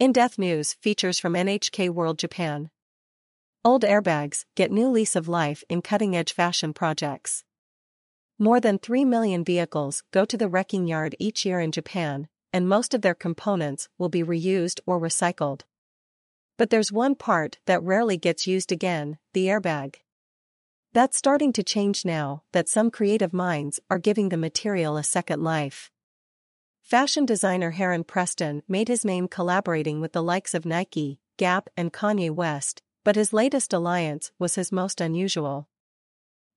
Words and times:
In-depth 0.00 0.38
news 0.38 0.72
features 0.80 1.18
from 1.18 1.34
NHK 1.34 1.90
World 1.90 2.18
Japan. 2.18 2.70
Old 3.62 3.82
airbags 3.82 4.46
get 4.54 4.72
new 4.72 4.88
lease 4.88 5.14
of 5.14 5.28
life 5.28 5.62
in 5.68 5.82
cutting-edge 5.82 6.32
fashion 6.32 6.72
projects. 6.72 7.44
More 8.38 8.60
than 8.60 8.78
3 8.78 9.04
million 9.04 9.44
vehicles 9.44 10.02
go 10.10 10.24
to 10.24 10.38
the 10.38 10.48
wrecking 10.48 10.86
yard 10.86 11.14
each 11.18 11.44
year 11.44 11.60
in 11.60 11.70
Japan, 11.70 12.28
and 12.50 12.66
most 12.66 12.94
of 12.94 13.02
their 13.02 13.14
components 13.14 13.90
will 13.98 14.08
be 14.08 14.22
reused 14.22 14.80
or 14.86 14.98
recycled. 14.98 15.64
But 16.56 16.70
there's 16.70 16.90
one 16.90 17.14
part 17.14 17.58
that 17.66 17.82
rarely 17.82 18.16
gets 18.16 18.46
used 18.46 18.72
again, 18.72 19.18
the 19.34 19.48
airbag. 19.48 19.96
That's 20.94 21.18
starting 21.18 21.52
to 21.52 21.62
change 21.62 22.06
now 22.06 22.42
that 22.52 22.70
some 22.70 22.90
creative 22.90 23.34
minds 23.34 23.80
are 23.90 23.98
giving 23.98 24.30
the 24.30 24.38
material 24.38 24.96
a 24.96 25.04
second 25.04 25.44
life. 25.44 25.90
Fashion 26.82 27.24
designer 27.24 27.70
Heron 27.70 28.04
Preston 28.04 28.62
made 28.66 28.88
his 28.88 29.04
name 29.04 29.28
collaborating 29.28 30.00
with 30.00 30.12
the 30.12 30.22
likes 30.22 30.54
of 30.54 30.66
Nike, 30.66 31.20
Gap, 31.36 31.68
and 31.76 31.92
Kanye 31.92 32.30
West, 32.30 32.82
but 33.04 33.16
his 33.16 33.32
latest 33.32 33.72
alliance 33.72 34.32
was 34.38 34.56
his 34.56 34.72
most 34.72 35.00
unusual. 35.00 35.68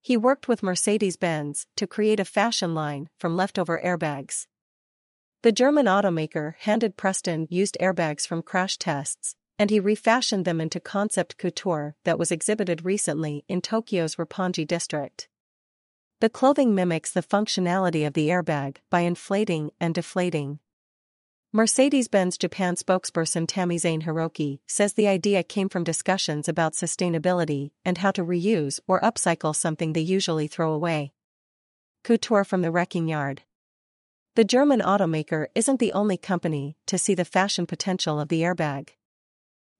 He 0.01 0.17
worked 0.17 0.47
with 0.47 0.63
Mercedes 0.63 1.15
Benz 1.15 1.67
to 1.75 1.87
create 1.87 2.19
a 2.19 2.25
fashion 2.25 2.73
line 2.73 3.09
from 3.17 3.37
leftover 3.37 3.79
airbags. 3.83 4.47
The 5.43 5.51
German 5.51 5.85
automaker 5.85 6.55
handed 6.59 6.97
Preston 6.97 7.47
used 7.49 7.77
airbags 7.79 8.27
from 8.27 8.41
crash 8.41 8.77
tests, 8.77 9.35
and 9.59 9.69
he 9.69 9.79
refashioned 9.79 10.45
them 10.45 10.59
into 10.59 10.79
concept 10.79 11.37
couture 11.37 11.95
that 12.05 12.17
was 12.17 12.31
exhibited 12.31 12.83
recently 12.83 13.45
in 13.47 13.61
Tokyo's 13.61 14.15
Roppongi 14.15 14.65
district. 14.65 15.29
The 16.23 16.29
clothing 16.29 16.73
mimics 16.73 17.11
the 17.11 17.21
functionality 17.21 18.07
of 18.07 18.13
the 18.13 18.29
airbag 18.29 18.77
by 18.89 19.01
inflating 19.01 19.71
and 19.81 19.93
deflating. 19.93 20.59
Mercedes-Benz 21.51 22.37
Japan 22.37 22.77
spokesperson 22.77 23.45
Tamizane 23.45 24.03
Hiroki 24.03 24.59
says 24.65 24.93
the 24.93 25.09
idea 25.09 25.43
came 25.43 25.67
from 25.67 25.83
discussions 25.83 26.47
about 26.47 26.75
sustainability 26.75 27.71
and 27.83 27.97
how 27.97 28.11
to 28.11 28.23
reuse 28.23 28.79
or 28.87 29.01
upcycle 29.01 29.53
something 29.53 29.91
they 29.91 29.99
usually 29.99 30.47
throw 30.47 30.71
away. 30.71 31.11
Couture 32.05 32.45
from 32.45 32.61
the 32.61 32.71
wrecking 32.71 33.09
yard. 33.09 33.41
The 34.35 34.45
German 34.45 34.79
automaker 34.79 35.47
isn't 35.53 35.81
the 35.81 35.91
only 35.91 36.15
company 36.15 36.77
to 36.85 36.97
see 36.97 37.15
the 37.15 37.25
fashion 37.25 37.65
potential 37.65 38.17
of 38.17 38.29
the 38.29 38.43
airbag. 38.43 38.91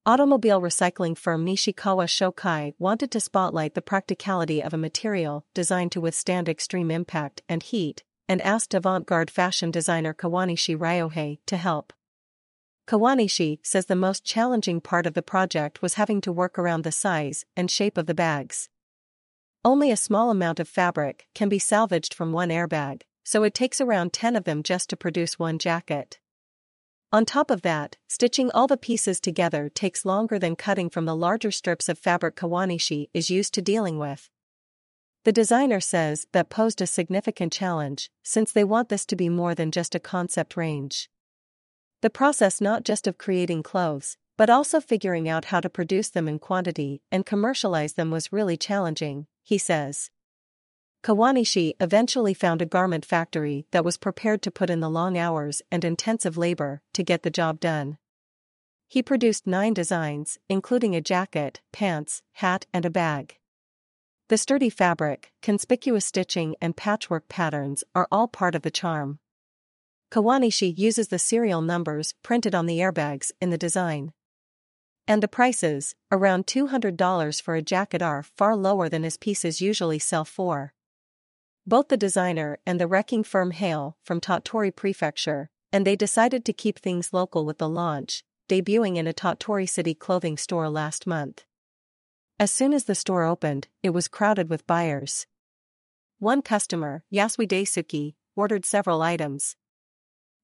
Automobile 0.06 0.59
recycling 0.59 1.18
firm 1.18 1.46
Nishikawa 1.46 2.08
Shokai 2.08 2.73
wanted 2.78 3.09
to 3.12 3.22
spotlight 3.22 3.73
the 3.73 3.82
practicality 3.82 4.62
of 4.62 4.73
a 4.73 4.78
material 4.78 5.46
designed 5.54 5.94
to 5.94 6.02
withstand 6.02 6.50
extreme 6.50 6.92
impact 6.92 7.42
and 7.48 7.64
heat, 7.64 8.04
and 8.28 8.42
asked 8.42 8.74
avant-garde 8.74 9.31
fashion 9.31 9.72
designer 9.72 10.14
Kawanishi 10.14 10.76
Ryohei 10.76 11.38
to 11.46 11.56
help. 11.56 11.94
Kawanishi 12.86 13.59
says 13.64 13.86
the 13.86 13.96
most 13.96 14.26
challenging 14.26 14.81
part 14.81 15.06
of 15.06 15.14
the 15.14 15.22
project 15.22 15.81
was 15.81 15.94
having 15.94 16.20
to 16.20 16.34
work 16.34 16.59
around 16.59 16.84
the 16.84 16.92
size 16.92 17.46
and 17.56 17.72
shape 17.72 17.98
of 17.98 18.06
the 18.06 18.14
bags. 18.14 18.68
Only 19.64 19.90
a 19.90 19.96
small 19.96 20.30
amount 20.30 20.59
of 20.59 20.68
fabric 20.68 21.28
can 21.34 21.48
be 21.48 21.59
salvaged 21.59 22.14
from 22.14 22.34
one 22.34 22.50
airbag, 22.50 23.04
so 23.24 23.44
it 23.44 23.54
takes 23.54 23.80
around 23.80 24.12
10 24.12 24.36
of 24.36 24.44
them 24.44 24.64
just 24.64 24.90
to 24.90 24.98
produce 24.98 25.40
one 25.40 25.58
jacket. 25.58 26.20
On 27.14 27.25
top 27.25 27.52
of 27.52 27.61
that, 27.61 27.95
stitching 28.08 28.50
all 28.52 28.66
the 28.66 28.75
pieces 28.75 29.19
together 29.19 29.69
takes 29.69 30.03
longer 30.03 30.39
than 30.39 30.56
cutting 30.56 30.89
from 30.89 31.06
the 31.06 31.16
larger 31.16 31.52
strips 31.52 31.88
of 31.88 32.00
fabric 32.00 32.36
Kawanishi 32.36 33.08
is 33.14 33.30
used 33.30 33.53
to 33.53 33.61
dealing 33.61 34.00
with. 34.00 34.31
The 35.23 35.31
designer 35.31 35.80
says 35.80 36.25
that 36.31 36.50
posed 36.50 36.81
a 36.81 36.88
significant 36.88 37.53
challenge, 37.53 38.09
since 38.23 38.52
they 38.52 38.64
want 38.64 38.89
this 38.89 39.06
to 39.06 39.16
be 39.16 39.30
more 39.30 39.53
than 39.53 39.69
just 39.69 39.94
a 39.94 40.00
concept 40.00 40.58
range. 40.58 41.08
The 42.02 42.09
process 42.09 42.59
not 42.59 42.84
just 42.84 43.06
of 43.06 43.19
creating 43.19 43.61
clothes, 43.61 44.17
but 44.36 44.50
also 44.50 44.81
figuring 44.81 45.30
out 45.30 45.45
how 45.45 45.59
to 45.59 45.69
produce 45.69 46.09
them 46.09 46.28
in 46.28 46.39
quantity 46.39 47.03
and 47.11 47.28
commercialize 47.28 47.94
them 47.94 48.09
was 48.09 48.34
really 48.34 48.58
challenging, 48.58 49.28
he 49.44 49.59
says. 49.59 50.09
Kawanishi 51.04 51.74
eventually 51.81 52.34
found 52.34 52.62
a 52.62 52.66
garment 52.66 53.03
factory 53.03 53.66
that 53.72 53.84
was 53.84 53.97
prepared 53.97 54.41
to 54.41 54.50
put 54.50 54.69
in 54.69 54.80
the 54.80 54.90
long 54.90 55.18
hours 55.18 55.62
and 55.69 55.84
intensive 55.84 56.38
labor 56.38 56.81
to 56.94 57.03
get 57.03 57.24
the 57.24 57.30
job 57.30 57.59
done. 57.59 57.97
He 58.88 59.03
produced 59.03 59.46
nine 59.46 59.74
designs, 59.74 60.38
including 60.47 60.96
a 60.96 61.02
jacket, 61.02 61.59
pants, 61.74 62.22
hat, 62.34 62.68
and 62.74 62.86
a 62.86 62.90
bag. 62.90 63.38
The 64.30 64.38
sturdy 64.38 64.69
fabric, 64.69 65.34
conspicuous 65.41 66.06
stitching, 66.06 66.56
and 66.62 66.78
patchwork 66.78 67.28
patterns 67.28 67.84
are 67.94 68.08
all 68.09 68.30
part 68.30 68.56
of 68.56 68.62
the 68.62 68.72
charm. 68.72 69.20
Kawanishi 70.09 70.78
uses 70.78 71.09
the 71.09 71.20
serial 71.20 71.62
numbers 71.62 72.14
printed 72.24 72.56
on 72.56 72.66
the 72.66 72.80
airbags 72.80 73.31
in 73.41 73.50
the 73.50 73.58
design. 73.58 74.14
And 75.06 75.22
the 75.22 75.28
prices, 75.28 75.96
around 76.14 76.47
$200 76.47 77.41
for 77.41 77.56
a 77.56 77.62
jacket, 77.62 78.02
are 78.02 78.24
far 78.24 78.56
lower 78.56 78.88
than 78.88 79.03
his 79.03 79.18
pieces 79.18 79.59
usually 79.59 80.00
sell 80.00 80.24
for. 80.24 80.74
Both 81.66 81.88
the 81.88 81.97
designer 81.97 82.59
and 82.66 82.79
the 82.79 82.88
wrecking 82.88 83.24
firm 83.24 83.51
hail 83.51 83.97
from 84.03 84.19
Tottori 84.19 84.75
Prefecture, 84.75 85.50
and 85.72 85.88
they 85.88 85.96
decided 85.96 86.44
to 86.46 86.53
keep 86.53 86.78
things 86.78 87.13
local 87.13 87.46
with 87.46 87.57
the 87.57 87.69
launch, 87.69 88.24
debuting 88.50 88.97
in 88.97 89.07
a 89.07 89.13
Tottori 89.13 89.68
City 89.68 89.96
clothing 89.96 90.35
store 90.35 90.69
last 90.69 91.07
month. 91.07 91.46
As 92.38 92.52
soon 92.52 92.73
as 92.73 92.84
the 92.84 92.96
store 92.96 93.23
opened, 93.23 93.69
it 93.81 93.91
was 93.91 94.09
crowded 94.09 94.50
with 94.50 94.68
buyers. 94.68 95.25
One 96.19 96.41
customer, 96.41 97.06
Yasui 97.13 97.47
Daisuke, 97.47 98.16
ordered 98.35 98.66
several 98.66 99.02
items. 99.02 99.56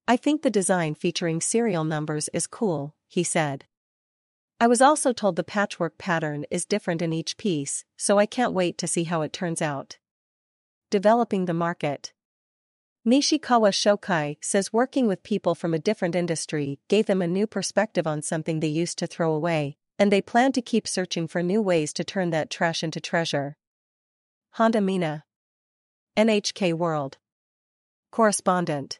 I 0.08 0.16
think 0.16 0.40
the 0.40 0.50
design 0.50 0.94
featuring 0.94 1.42
serial 1.42 1.84
numbers 1.84 2.30
is 2.32 2.46
cool, 2.46 2.94
he 3.06 3.22
said. 3.22 3.66
I 4.58 4.66
was 4.66 4.80
also 4.80 5.12
told 5.12 5.36
the 5.36 5.44
patchwork 5.44 5.98
pattern 5.98 6.46
is 6.50 6.64
different 6.64 7.02
in 7.02 7.12
each 7.12 7.36
piece, 7.36 7.84
so 7.98 8.18
I 8.18 8.24
can't 8.24 8.54
wait 8.54 8.78
to 8.78 8.86
see 8.86 9.04
how 9.04 9.20
it 9.20 9.32
turns 9.34 9.60
out 9.60 9.98
developing 10.90 11.46
the 11.46 11.54
market. 11.54 12.12
Nishikawa 13.06 13.72
Shokai 13.72 14.36
says 14.42 14.72
working 14.72 15.06
with 15.06 15.22
people 15.22 15.54
from 15.54 15.72
a 15.72 15.78
different 15.78 16.14
industry 16.14 16.78
gave 16.88 17.06
them 17.06 17.22
a 17.22 17.26
new 17.26 17.46
perspective 17.46 18.06
on 18.06 18.20
something 18.20 18.60
they 18.60 18.68
used 18.68 18.98
to 18.98 19.06
throw 19.06 19.32
away, 19.32 19.78
and 19.98 20.12
they 20.12 20.20
plan 20.20 20.52
to 20.52 20.62
keep 20.62 20.86
searching 20.86 21.26
for 21.26 21.42
new 21.42 21.62
ways 21.62 21.92
to 21.94 22.04
turn 22.04 22.30
that 22.30 22.50
trash 22.50 22.84
into 22.84 23.00
treasure. 23.00 23.56
Honda 24.52 24.80
Mina. 24.80 25.24
NHK 26.16 26.74
World. 26.74 27.16
Correspondent. 28.12 28.99